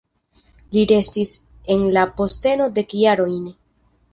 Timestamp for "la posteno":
1.99-2.71